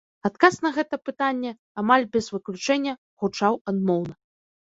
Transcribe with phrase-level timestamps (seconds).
[0.27, 1.51] Адказ на гэта пытанне,
[1.83, 2.93] амаль без выключэння,
[3.25, 4.13] гучаў адмоўна.